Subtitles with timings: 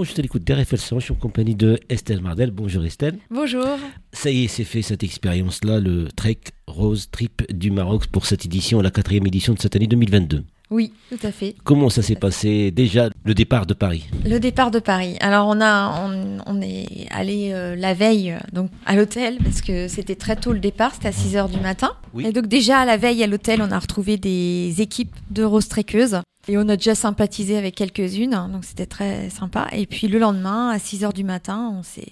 [0.00, 2.52] Bon, je l'écoute d'RFL 100, je suis en compagnie de Estelle Mardel.
[2.52, 3.18] Bonjour Estelle.
[3.28, 3.66] Bonjour.
[4.14, 8.46] Ça y est, c'est fait cette expérience-là, le Trek Rose Trip du Maroc pour cette
[8.46, 10.42] édition, la quatrième édition de cette année 2022.
[10.70, 11.56] Oui, tout à fait.
[11.64, 14.08] Comment ça s'est passé déjà le départ de Paris?
[14.24, 15.16] Le départ de Paris.
[15.20, 19.88] Alors on a, on, on est allé euh, la veille donc à l'hôtel parce que
[19.88, 21.92] c'était très tôt le départ, c'était à 6 heures du matin.
[22.14, 22.24] Oui.
[22.26, 25.68] Et donc déjà à la veille à l'hôtel, on a retrouvé des équipes de rose
[25.68, 29.66] trekkeuses et on a déjà sympathisé avec quelques-unes, hein, donc c'était très sympa.
[29.72, 32.06] Et puis le lendemain à 6 heures du matin, on s'est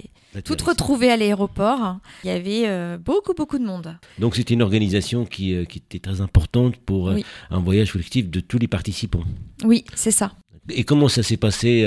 [0.45, 1.99] toutes retrouvées à l'aéroport.
[2.25, 3.97] Il y avait euh, beaucoup beaucoup de monde.
[4.19, 7.25] Donc c'était une organisation qui, euh, qui était très importante pour euh, Oui.
[7.51, 9.25] un voyage collectif de tous les participants.
[9.65, 10.33] Oui, c'est ça.
[10.71, 11.83] Et comment ça s'est passé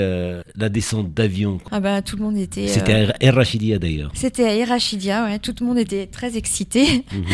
[0.56, 1.58] la descente d'avion?
[1.70, 2.66] Ah bah tout le monde était.
[2.66, 4.10] C'était à Air Rachidia d'ailleurs.
[4.12, 5.38] C'était à Irachidia, ouais.
[5.38, 7.04] Tout le monde était très excité.
[7.12, 7.24] Mhm.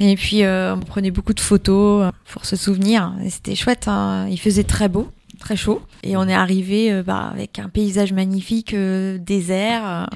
[0.00, 3.14] Et puis, on prenait beaucoup de photos pour se souvenir.
[3.30, 3.86] C'était chouette.
[3.86, 4.26] hein.
[4.28, 5.08] Il faisait très beau,
[5.38, 5.80] très chaud.
[6.02, 9.86] Et on est arrivé euh, bah, avec un paysage magnifique, euh, désert.
[9.86, 10.06] euh.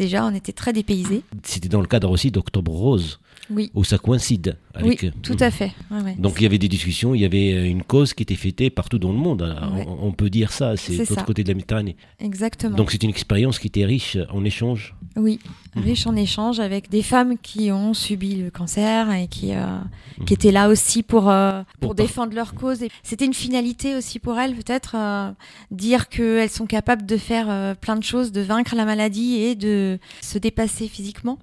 [0.00, 1.22] Déjà, on était très dépaysés.
[1.42, 3.20] C'était dans le cadre aussi d'Octobre Rose,
[3.50, 5.02] Oui, où ça coïncide avec...
[5.02, 5.72] oui, tout à fait.
[5.90, 6.14] Ouais, ouais.
[6.18, 8.70] Donc il y avait des discussions, il y avait euh, une cause qui était fêtée
[8.70, 9.42] partout dans le monde.
[9.74, 9.84] Ouais.
[9.88, 11.96] On, on peut dire ça, c'est de l'autre côté de la Méditerranée.
[12.20, 12.76] Exactement.
[12.76, 14.94] Donc c'est une expérience qui était riche en échanges.
[15.16, 15.38] Oui,
[15.76, 15.82] Mhm.
[15.82, 19.78] riche en échanges avec des femmes qui ont subi le cancer et qui, euh,
[20.26, 22.80] qui étaient là aussi pour, euh, Pour pour par- défendre leur cause.
[23.04, 25.30] C'était une finalité aussi pour elles, peut-être, euh,
[25.70, 29.54] dire qu'elles sont capables de faire euh, plein de choses, de vaincre la maladie et
[29.54, 31.38] de se dépasser physiquement.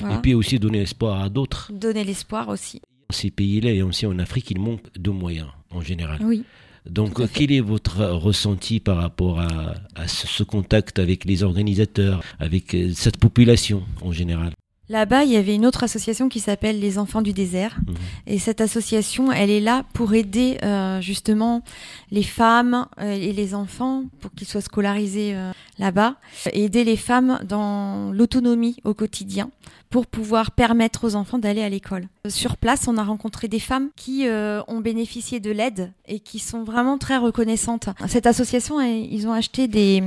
[0.00, 0.16] Voilà.
[0.16, 1.70] Et puis aussi donner espoir à d'autres.
[1.72, 2.80] Donner l'espoir aussi.
[3.10, 6.18] Ces pays-là et aussi en Afrique, il manque de moyens en général.
[6.22, 6.44] Oui.
[6.88, 12.22] Donc quel est votre ressenti par rapport à, à ce, ce contact avec les organisateurs,
[12.38, 14.52] avec euh, cette population en général?
[14.88, 17.76] Là-bas, il y avait une autre association qui s'appelle Les Enfants du désert.
[17.86, 17.94] Mhm.
[18.26, 21.62] Et cette association, elle est là pour aider euh, justement
[22.10, 26.14] les femmes euh, et les enfants pour qu'ils soient scolarisés euh, là-bas.
[26.52, 29.50] Aider les femmes dans l'autonomie au quotidien
[29.90, 32.08] pour pouvoir permettre aux enfants d'aller à l'école.
[32.28, 36.38] Sur place, on a rencontré des femmes qui euh, ont bénéficié de l'aide et qui
[36.38, 37.88] sont vraiment très reconnaissantes.
[38.08, 40.02] Cette association, ils ont acheté des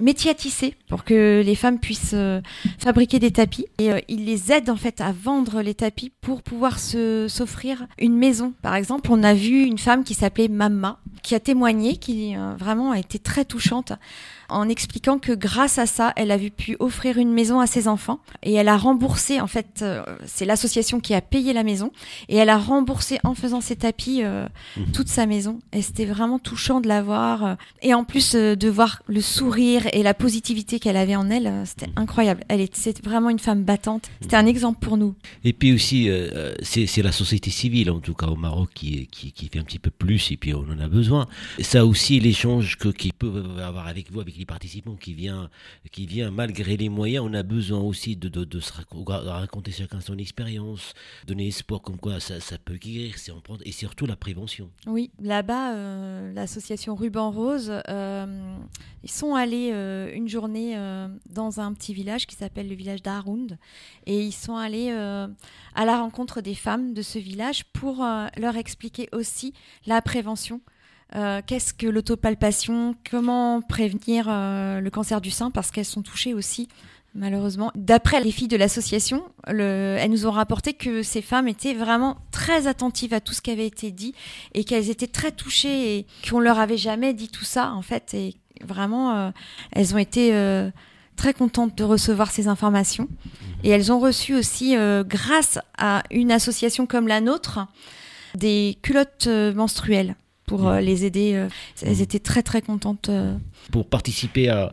[0.00, 2.40] métiers à tisser pour que les femmes puissent euh,
[2.78, 6.42] fabriquer des tapis et euh, ils les aident en fait à vendre les tapis pour
[6.42, 8.52] pouvoir se s'offrir une maison.
[8.62, 12.54] Par exemple, on a vu une femme qui s'appelait Mamma qui a témoigné, qui euh,
[12.56, 13.92] vraiment a été très touchante
[14.48, 18.20] en expliquant que grâce à ça, elle a pu offrir une maison à ses enfants
[18.42, 21.92] et elle a remboursé en fait euh, c'est l'association qui a payé la maison
[22.28, 24.46] et elle a remboursé en faisant ses tapis euh,
[24.76, 24.92] Mhm.
[24.92, 28.68] toute sa maison et c'était vraiment touchant de la voir euh, et en plus de
[28.68, 32.42] voir le sourire et la positivité qu'elle avait en elle, euh, c'était incroyable.
[32.48, 34.08] Elle est c'est vraiment une femme battante.
[34.20, 35.14] C'était un exemple pour nous.
[35.44, 38.70] Et puis aussi, euh, euh, c'est c'est la société civile, en tout cas au Maroc,
[38.74, 41.26] qui, qui, qui fait un petit peu plus, et puis on en a besoin.
[41.60, 45.50] Ça aussi, l'échange que- qu'ils peuvent avoir avec vous, avec les participants, qui vient,
[45.92, 50.00] qui vient malgré les moyens, on a besoin aussi de, de, de se raconter chacun
[50.00, 50.94] son expérience,
[51.26, 54.70] donner espoir comme quoi ça, ça peut guérir, en prendre, et surtout la prévention.
[54.86, 58.56] Oui, là-bas, euh, l'association Ruban Rose, euh,
[59.04, 63.02] ils sont allés euh, une journée euh, dans un petit village qui s'appelle le village
[63.02, 63.58] d'Around
[64.06, 65.26] et ils sont allés euh,
[65.74, 68.04] à la rencontre des femmes de ce village pour
[68.36, 69.54] leur expliquer aussi
[69.86, 70.60] la prévention.
[71.12, 72.94] Qu'est-ce que l'autopalpation?
[73.10, 75.50] Comment prévenir le cancer du sein?
[75.50, 76.68] Parce qu'elles sont touchées aussi
[77.18, 77.70] malheureusement.
[77.74, 82.16] D'après les filles de l'association, le- elles nous ont rapporté que ces femmes étaient vraiment
[82.30, 84.14] très attentives à tout ce qui avait été dit
[84.54, 88.14] et qu'elles étaient très touchées et qu'on leur avait jamais dit tout ça en fait
[88.14, 88.34] et
[88.64, 89.30] vraiment euh,
[89.72, 90.70] elles ont été euh,
[91.16, 93.08] très contentes de recevoir ces informations
[93.64, 97.66] et elles ont reçu aussi euh, grâce à une association comme la nôtre
[98.34, 100.14] des culottes menstruelles
[100.48, 101.48] pour euh, les aider euh,
[101.82, 103.36] elles étaient très très contentes euh.
[103.70, 104.72] Pour participer à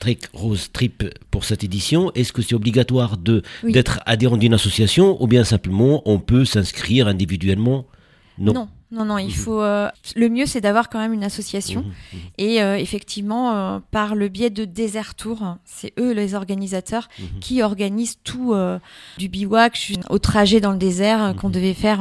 [0.00, 3.72] Trek Rose Trip pour cette édition, est-ce que c'est obligatoire de Oui.
[3.72, 7.86] d'être adhérent d'une association ou bien simplement on peut s'inscrire individuellement?
[8.38, 8.52] Non.
[8.52, 9.30] non, non, il Mhm.
[9.32, 9.60] faut.
[9.60, 11.82] euh, le mieux, c'est d'avoir quand même une association.
[11.82, 16.34] Mhm, mhm, Et euh, effectivement, euh, par le biais de Desert Tour, c'est eux les
[16.34, 17.08] organisateurs
[17.40, 18.54] qui organisent tout
[19.18, 21.98] du bivouac jusqu'au trajet dans le désert qu'on devait faire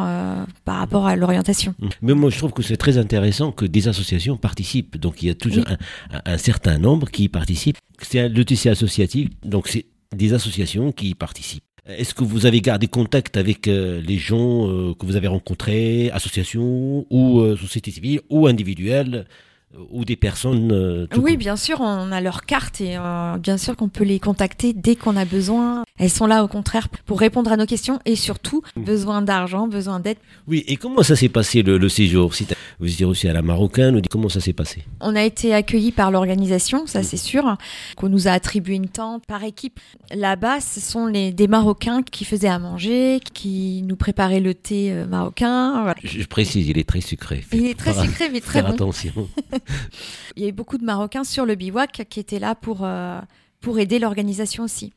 [0.65, 1.73] par rapport à l'orientation.
[2.01, 4.97] Mais moi, je trouve que c'est très intéressant que des associations participent.
[4.97, 5.75] Donc, il y a toujours Oui.
[6.25, 7.77] un, certain nombre qui participent.
[8.01, 9.85] C'est un- le TC associatif, donc c'est
[10.15, 11.63] des associations qui y participent.
[11.85, 16.09] Est-ce que vous avez gardé contact avec euh, les gens euh, que vous avez rencontrés,
[16.11, 19.25] associations ou euh, sociétés civiles ou individuelles
[19.91, 23.75] ou des personnes euh, Oui, bien sûr, on a leur carte et euh, bien sûr
[23.75, 25.83] qu'on peut les contacter dès qu'on a besoin.
[25.97, 29.99] Elles sont là au contraire pour répondre à nos questions et surtout besoin d'argent, besoin
[29.99, 30.17] d'aide.
[30.47, 32.33] Oui, et comment ça s'est passé le, le séjour?
[32.35, 32.47] Si
[32.79, 34.83] Vous étiez reçu à la marocaine, comment ça s'est passé?
[34.99, 37.57] On a été accueillis par l'organisation, ça c'est sûr,
[37.95, 39.79] qu'on nous a attribué une tente par équipe.
[40.13, 44.91] Là-bas, ce sont les, des Marocains qui faisaient à manger, qui nous préparaient le thé
[44.91, 45.81] euh, marocain.
[45.83, 45.95] Voilà.
[46.03, 47.43] je, précise, il est très sucré.
[47.51, 48.73] Il est très sucré mais très Faire bon.
[48.73, 49.13] attention.
[50.35, 53.19] Il y avait beaucoup de Marocains sur le bivouac qui étaient là pour, euh,
[53.61, 54.93] pour aider l'organisation aussi.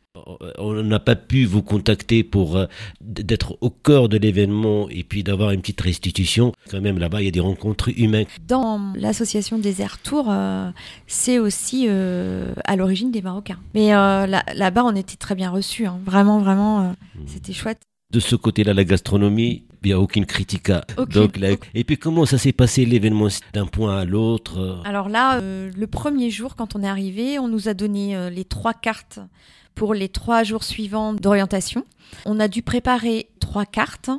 [0.59, 2.65] On n'a pas pu vous contacter pour euh,
[3.03, 6.53] d'être au cœur de l'événement et puis d'avoir une petite restitution.
[6.71, 8.25] Quand même, là-bas, il y a des rencontres humaines.
[8.49, 10.71] Dans l'association Désert Tour, euh,
[11.07, 13.59] c'est aussi euh, à l'origine des Marocains.
[13.75, 15.85] Mais euh, là- là-bas, on était très bien reçus.
[15.85, 16.01] hein.
[16.07, 16.93] Vraiment, vraiment, euh,
[17.27, 17.83] c'était chouette.
[18.11, 20.71] De ce côté-là, la gastronomie, il n'y a aucune critique.
[20.71, 21.51] à- Aucune, Donc, là-.
[21.75, 23.29] Et puis, comment ça s'est passé l'événement?
[23.53, 27.39] D'un point à l'autre euh, Alors là, euh, le premier jour, quand on est arrivé,
[27.39, 29.19] on nous a donné euh, les trois cartes
[29.75, 31.85] pour les trois jours suivants d'orientation.
[32.25, 34.11] On a dû préparer trois cartes,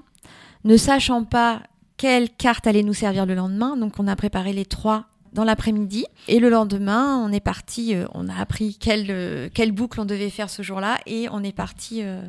[0.64, 1.62] ne sachant pas
[1.98, 3.76] quelle carte allait nous servir le lendemain.
[3.78, 5.06] Donc on a préparé les trois
[5.38, 6.06] dans l'après-midi.
[6.28, 10.06] Et le lendemain, on est parti, euh, on a appris quelle, euh, quelle boucle on
[10.06, 12.22] devait faire ce jour-là et on est parti euh,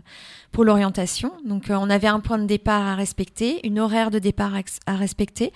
[0.53, 1.33] pour l'orientation.
[1.47, 4.53] Donc on avait un point de départ à respecter, une horaire de départ
[4.87, 5.55] à, respecter.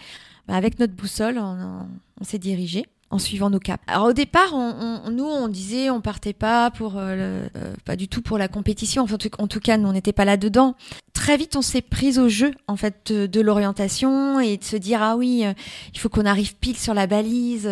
[0.48, 1.86] Bah, avec notre boussole, on,
[2.22, 3.82] s'est dirigé en suivant nos caps.
[3.86, 7.50] Alors au départ, on, nous on disait on partait pas pour le-
[7.84, 9.02] pas du tout pour la compétition.
[9.02, 10.74] Enfin, en, tout, en tout cas, nous on n'était pas là dedans.
[11.22, 14.74] Très vite, on s'est prise au jeu en fait de, de l'orientation et de se
[14.74, 15.52] dire ah oui, euh,
[15.94, 17.70] il faut qu'on arrive pile sur la balise.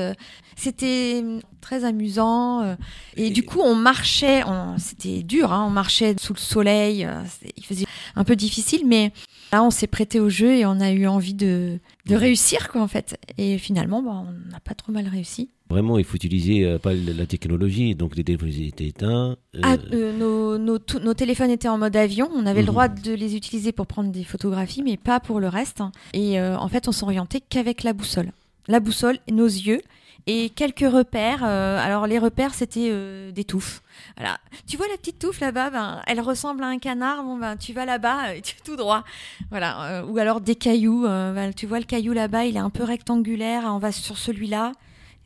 [0.54, 2.76] C'était hum, très amusant euh,
[3.16, 4.44] et, Et- du coup on marchait.
[4.44, 7.04] on- C'était dur, hein, on marchait sous le soleil.
[7.04, 9.12] euh, c'était- il faisait un peu difficile, mais
[9.52, 12.82] là on s'est prêté au jeu et on a eu envie de, de réussir quoi
[12.82, 13.18] en fait.
[13.36, 15.50] Et finalement, bah, on n'a pas trop mal réussi.
[15.70, 17.94] Vraiment, il faut utiliser euh, pas la technologie.
[17.94, 19.36] Donc, les téléphones étaient éteints.
[19.54, 22.28] euh, Ah, euh, nos, nos, tous- nos téléphones étaient en mode avion.
[22.34, 22.66] On avait Mhm.
[22.66, 25.82] le droit de les utiliser pour prendre des photographies, mais pas pour le reste.
[26.12, 28.32] Et en fait, on s'orientait qu'avec la boussole.
[28.68, 29.80] La boussole, nos yeux
[30.26, 31.44] et quelques repères.
[31.44, 33.80] Alors, les repères, c'était des touffes.
[34.16, 34.38] Voilà.
[34.66, 35.70] Tu vois la petite touffe là-bas?
[35.70, 37.22] Ben, Elle ressemble à un canard.
[37.22, 39.04] Bon, ben, tu vas là-bas, euh, tu tout droit.
[39.50, 40.04] Voilà.
[40.08, 41.02] Ou alors des cailloux.
[41.04, 43.62] ben, tu vois le caillou là-bas, il est un peu rectangulaire.
[43.66, 44.72] On va sur celui-là.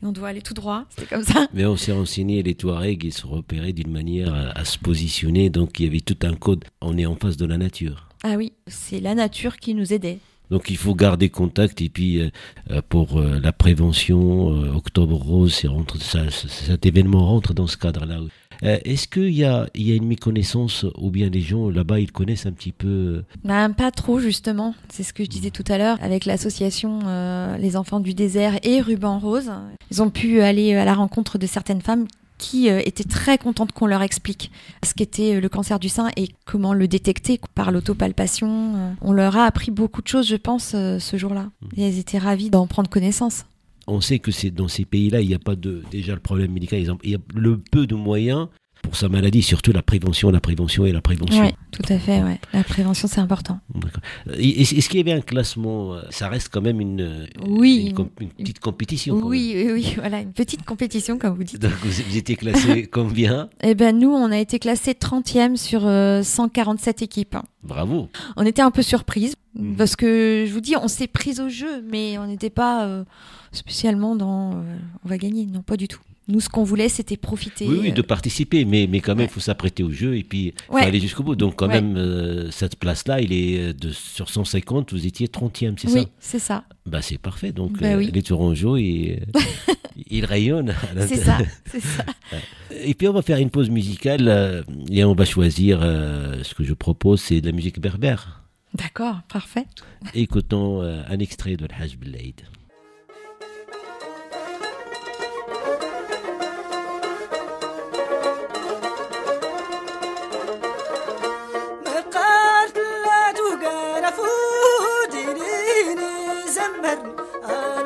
[0.03, 0.85] Et on doit aller tout droit.
[0.89, 1.47] C'était comme ça.
[1.53, 5.49] Mais on s'est renseigné, les Touaregs, ils se repéraient d'une manière à, à se positionner.
[5.49, 6.65] Donc, il y avait tout un code.
[6.81, 8.09] On est en face de la nature.
[8.23, 10.19] Ah oui, c'est la nature qui nous aidait.
[10.51, 12.29] Donc il faut garder contact et puis euh,
[12.69, 17.65] euh, pour euh, la prévention, euh, Octobre Rose, c'est rentre, ça- cet événement rentre dans
[17.65, 18.19] ce cadre-là.
[18.63, 21.99] Euh, Est-ce qu'il y a, il y a une méconnaissance ou bien les gens là-bas
[21.99, 25.51] ils connaissent un petit peu euh, Ben, pas trop justement, c'est ce que je disais
[25.51, 29.51] tout à l'heure avec l'association euh, Les Enfants du Désert et Ruban Rose.
[29.91, 32.05] Ils ont pu aller à la rencontre de certaines femmes
[32.37, 34.51] qui euh, étaient très contentes qu'on leur explique
[34.83, 38.95] ce qu'était le cancer du sein et comment le détecter par l'autopalpation.
[39.01, 41.49] On leur a appris beaucoup de choses, je pense, ce jour-là.
[41.77, 43.45] Et elles étaient ravies d'en prendre connaissance.
[43.87, 46.51] On sait que c'est dans ces pays-là, il n'y a pas de déjà le problème
[46.51, 48.47] médical, il y a le peu de moyens
[48.85, 51.43] pour sa maladie, surtout la prévention, la prévention et la prévention.
[51.43, 52.39] Oui, tout à fait, ouais.
[52.53, 53.59] La prévention, c'est important.
[54.37, 58.29] Est-ce qu'il y avait un classement euh, Ça reste quand même une, euh, Oui, une,
[58.29, 59.15] petite compétition.
[59.15, 61.61] Oui, oui, oui, voilà, une petite compétition, comme vous dites.
[61.61, 63.49] Donc vous, vous étiez classé combien?
[63.61, 67.37] Eh ben nous, on a été classé 30e sur euh, 147 équipes.
[67.63, 68.09] Bravo.
[68.37, 69.75] On était un peu surprise Mhm.
[69.77, 73.03] parce que je vous dis, on s'est prise au jeu, mais on n'était pas euh,
[73.51, 76.01] spécialement dans euh, on va gagner, non pas du tout.
[76.27, 77.67] Nous, ce qu'on voulait, c'était profiter.
[77.67, 79.33] Oui, oui, de euh, participer, mais, mais quand même, il ouais.
[79.33, 81.35] faut s'apprêter au jeu et puis faut aller jusqu'au bout.
[81.35, 81.81] Donc, quand Ouais.
[81.81, 86.01] même, euh, cette place-là, il est euh, de, sur 150, vous étiez 30e, c'est oui,
[86.01, 86.09] ça?
[86.19, 86.63] c'est ça.
[86.87, 87.51] Bah, c'est parfait.
[87.51, 88.09] Donc, Bah euh, oui.
[88.11, 89.19] les Tourangeaux, ils,
[90.09, 90.71] ils rayonnent.
[90.97, 91.37] à C'est ça,
[91.71, 92.05] c'est ça.
[92.83, 96.63] Et puis, on va faire une pause musicale euh, et on va choisir ce que
[96.63, 98.41] je propose, c'est de la musique berbère.
[98.73, 99.65] D'accord, parfait.
[100.15, 102.41] Écoutons un extrait de Al-Hajj Blade.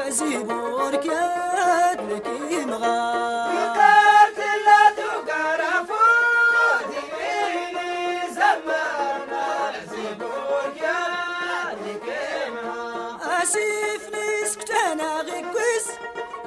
[0.10, 9.74] زيبور كاد مكين غار يقاتل لا تقار فودي ويني زمان.
[9.90, 15.86] زيبور كاد مكين غار أسيف نسكتنا غيكوز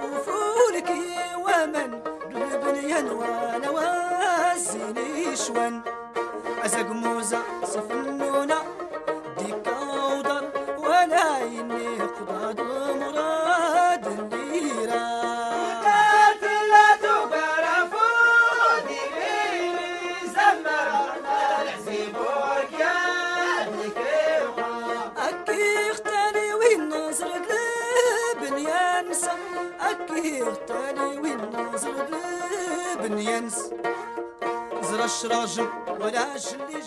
[0.02, 2.00] وفولكي ومن
[2.34, 5.82] قلبني ينوان وازيني شوان.
[6.64, 7.41] أزق موزا
[35.11, 35.67] زرش راجم
[36.01, 36.85] ولا شليج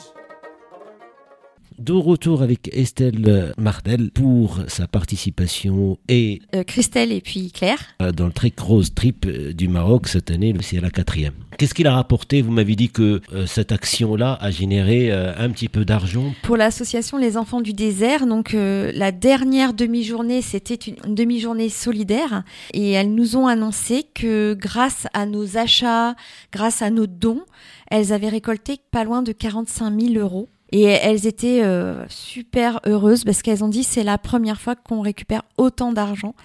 [1.86, 7.78] De retour avec Estelle Mardel pour sa participation et Euh, Christelle et puis Claire.
[8.02, 11.34] euh, dans le Trek Rose Trip euh, du Maroc cette année, c'est la quatrième.
[11.60, 12.42] Qu'est-ce qu'il a rapporté?
[12.42, 16.34] Vous m'avez dit que euh, cette action-là a généré euh, un petit peu d'argent.
[16.42, 22.44] Pour l'association Les Enfants du Désert, donc la dernière demi-journée, c'était une, une demi-journée solidaire
[22.74, 26.16] et elles nous ont annoncé que grâce à nos achats,
[26.52, 27.44] grâce à nos dons,
[27.92, 30.50] elles avaient récolté pas loin de 45 000 euros.
[30.72, 35.02] Et elles étaient euh, super heureuses parce qu'elles ont dit c'est la première fois qu'on
[35.02, 36.36] récupère autant d'argent.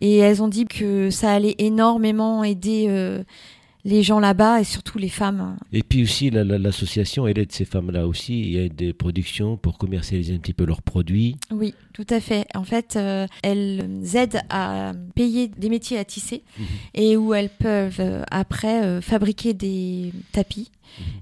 [0.00, 3.24] Et elles ont dit que ça allait énormément aider euh,
[3.86, 5.56] les gens là-bas et surtout les femmes.
[5.72, 8.40] Et puis aussi, la- la- l'association, elle aide ces femmes-là aussi.
[8.40, 11.36] Il y a des productions pour commercialiser un petit peu leurs produits.
[11.52, 12.46] Oui, tout à fait.
[12.54, 16.42] En fait, euh, elles aident à payer des métiers à tisser
[16.94, 20.70] et où elles peuvent euh, après euh, fabriquer des tapis.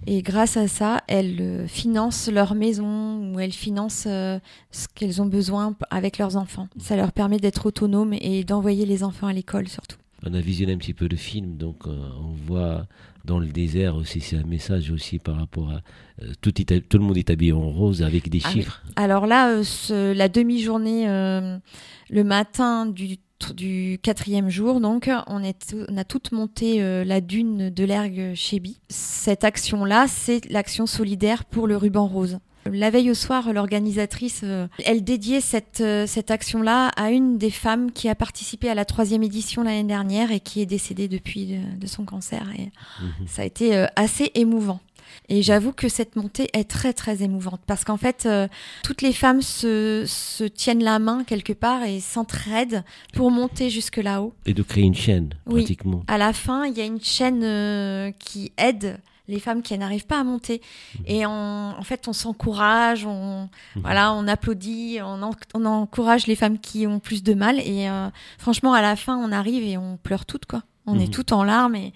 [0.06, 4.38] Et grâce à ça, elles financent leur maison ou elles financent euh,
[4.70, 6.68] ce qu'elles ont besoin avec leurs enfants.
[6.78, 9.96] Ça leur permet d'être autonomes et d'envoyer les enfants à l'école surtout.
[10.26, 12.86] On a visionné un petit peu le film, donc euh, on voit
[13.24, 15.80] dans le désert aussi, c'est un message aussi par rapport à...
[16.22, 16.52] euh, tout,
[16.98, 18.60] le monde est habillé en rose avec des Ah oui.
[18.60, 18.82] chiffres.
[18.96, 23.16] Alors là, euh, ce- la demi-journée, le matin du,
[23.54, 28.80] du quatrième jour, donc, on, est, on a toutes monté la dune de l'ergue Chébi.
[28.88, 32.38] Cette action-là, c'est l'action solidaire pour le ruban rose.
[32.72, 37.50] La veille au soir, l'organisatrice, euh, elle dédiait cette, euh, cette action-là à une des
[37.50, 41.46] femmes qui a participé à la troisième édition l'année dernière et qui est décédée depuis
[41.46, 42.46] de, de son cancer.
[42.58, 42.70] Et
[43.02, 43.26] Mhm.
[43.26, 44.80] ça a été euh, assez émouvant.
[45.28, 48.48] Et j'avoue que cette montée est très très émouvante parce qu'en fait, euh,
[48.82, 53.98] toutes les femmes se, se tiennent la main quelque part et s'entraident pour monter jusque
[53.98, 54.34] là-haut.
[54.46, 55.60] Et de créer une chaîne, Oui.
[55.62, 56.02] pratiquement.
[56.08, 60.06] À la fin, il y a une chaîne euh, qui aide les femmes qui n'arrivent
[60.06, 60.60] pas à monter.
[61.06, 61.30] Et on,
[61.78, 66.86] en fait, on s'encourage, on, voilà, on applaudit, on, en- on encourage les femmes qui
[66.86, 67.58] ont plus de mal.
[67.60, 70.62] Et euh, franchement, à la fin, on arrive et on pleure toutes, quoi.
[70.86, 71.10] On est Mhm.
[71.10, 71.94] toutes en larmes et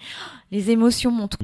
[0.50, 1.36] les émotions montent.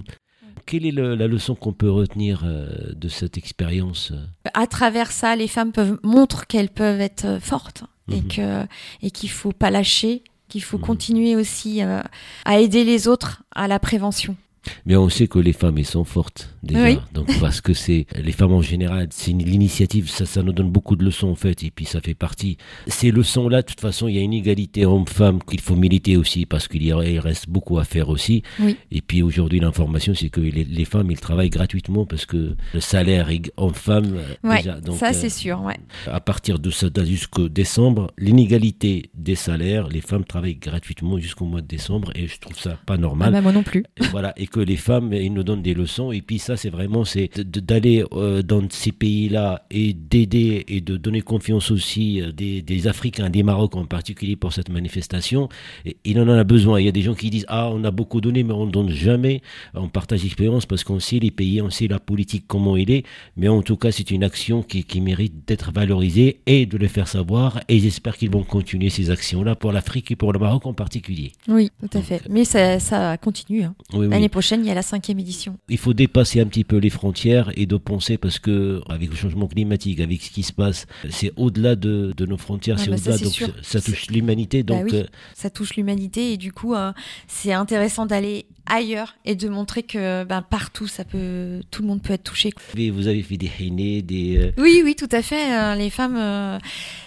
[0.67, 4.25] Quelle est le- la leçon qu'on peut retenir euh, de cette expérience euh?
[4.55, 8.29] À travers ça, les femmes peuvent montrent qu'elles peuvent être fortes et Mhm.
[8.29, 8.67] que
[9.03, 10.85] et qu'il faut pas lâcher, qu'il faut Mhm.
[10.85, 12.00] continuer aussi euh,
[12.47, 14.37] à aider les autres à la prévention.
[14.87, 16.85] Mais on sait que les femmes, elles sont fortes déjà.
[16.85, 16.99] Oui.
[17.12, 20.97] Donc parce que c'est les femmes en général, c'est l'initiative, ça, ça nous donne beaucoup
[20.97, 22.56] de leçons en fait, et puis ça fait partie.
[22.87, 26.47] Ces leçons-là, de toute façon, il y a une égalité homme-femme qu'il faut militer aussi
[26.47, 28.42] parce qu'il y a- il reste beaucoup à faire aussi.
[28.61, 28.76] Oui.
[28.90, 32.80] Et puis aujourd'hui, l'information, c'est que les, les femmes, ils travaillent gratuitement parce que le
[32.80, 34.80] salaire homme-femme euh, Ouais, déjà.
[34.80, 35.61] Donc, ça euh, c'est sûr.
[35.62, 35.76] Ouais.
[36.06, 41.61] à partir de ça jusqu'au décembre, l'inégalité des salaires, les femmes travaillent gratuitement jusqu'au mois
[41.61, 43.33] de décembre et je trouve ça pas Ah normal.
[43.33, 43.85] bah, moi non plus.
[44.00, 46.12] Et voilà, et que les femmes, ils nous donnent des leçons.
[46.12, 50.96] Et puis ça, c'est vraiment, c'est d'aller euh, dans ces pays-là et d'aider et de
[50.96, 55.49] donner confiance aussi euh, des, des Africains, des Maroc en particulier pour cette manifestation.
[55.84, 56.78] Et, il en a besoin.
[56.78, 58.70] Il y a des gens qui disent, ah, on a beaucoup donné, mais on ne
[58.70, 59.42] donne jamais.
[59.75, 63.04] On partage l'expérience parce qu'on sait les pays, on sait la politique, comment il est.
[63.37, 66.87] Mais en tout cas, c'est une action qui, qui mérite d'être valorisée et de le
[66.87, 67.61] faire savoir.
[67.68, 71.32] Et j'espère qu'ils vont continuer ces actions-là pour l'Afrique et pour le Maroc en particulier.
[71.49, 72.23] Oui, tout à fait.
[72.30, 73.64] Mais ça, ça continue.
[73.64, 73.75] hein.
[73.92, 74.11] Oui, oui.
[74.11, 75.56] L'année prochaine, il y a la cinquième édition.
[75.68, 79.16] Il faut dépasser un petit peu les frontières et de penser parce que avec le
[79.16, 82.90] changement climatique, avec ce qui se passe, c'est au-delà de, de nos frontières, Ah c'est
[82.90, 83.24] bah ça, au-delà.
[83.24, 83.48] Donc sûr.
[83.62, 84.62] ça touche l'humanité.
[84.62, 84.98] Bah Donc oui.
[84.98, 86.92] euh, Ça touche l'humanité et du coup, euh,
[87.26, 92.02] c'est intéressant d'aller ailleurs et de montrer que ben, partout, ça peut, tout le monde
[92.02, 92.50] peut être touché.
[92.76, 94.38] et vous avez fait des hainés, des.
[94.38, 95.52] euh, Oui, oui, tout à fait.
[95.52, 96.59] euh, les femmes, euh,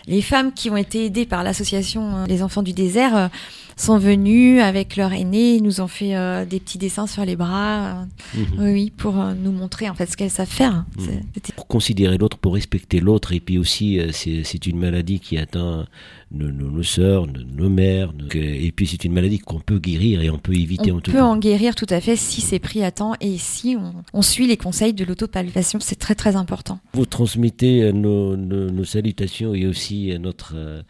[0.07, 3.29] les femmes qui ont été aidées par l'association Les Enfants du désert
[3.75, 6.13] sont venus avec leur aîné, ils nous ont fait
[6.47, 8.45] des petits dessins sur les bras, Mhm.
[8.73, 10.85] oui, pour nous montrer en fait ce qu'elles savent faire.
[10.97, 11.05] Mhm.
[11.05, 15.19] C'est- c'était- Pour considérer l'autre, pour respecter l'autre, et puis aussi, c'est c'est une maladie
[15.19, 15.85] qui atteint
[16.31, 19.79] nos, nos, nos sœurs, nos, nos mères, nos- et puis c'est une maladie qu'on peut
[19.79, 21.23] guérir et on peut éviter On en tout peut cas.
[21.25, 24.47] en guérir tout à fait si c'est pris à temps et si on, on suit
[24.47, 26.79] les conseils de l'autopalpation, c'est très très important.
[26.93, 30.81] Vous transmettez euh, nos, salutations et aussi euh, notre euh,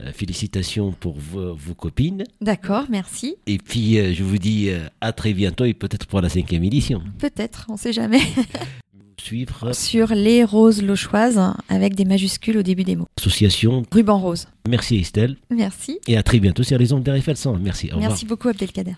[0.00, 2.24] euh, félicitations pour vos, vos copines.
[2.40, 3.36] D'accord, merci.
[3.46, 6.64] Et puis, euh, je vous dis euh, à très bientôt et peut-être pour la cinquième
[6.64, 7.02] édition.
[7.18, 8.20] Peut-être, on sait jamais.
[9.18, 13.06] Suivre Sur les roses lochoises avec des majuscules au début des mots.
[13.18, 13.82] l'association.
[13.92, 14.46] Ruban rose.
[14.68, 15.36] Merci Estelle.
[15.50, 15.98] Merci.
[16.06, 17.56] Et à très bientôt sur les ondes d'RFL 100.
[17.58, 17.86] Merci.
[17.86, 18.10] Au revoir.
[18.10, 18.94] Merci beaucoup Abdelkader.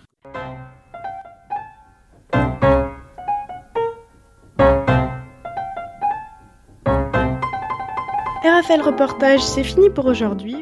[8.43, 10.57] RFL Reportage, c'est fini pour aujourd'hui.